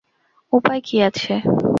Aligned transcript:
উপায় 0.53 0.81
কী 0.87 0.95
আছে? 1.07 1.33